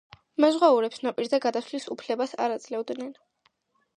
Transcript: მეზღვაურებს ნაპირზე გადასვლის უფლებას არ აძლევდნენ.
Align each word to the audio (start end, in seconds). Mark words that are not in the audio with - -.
მეზღვაურებს 0.43 1.01
ნაპირზე 1.07 1.39
გადასვლის 1.43 1.85
უფლებას 1.97 2.35
არ 2.47 2.57
აძლევდნენ. 2.57 3.15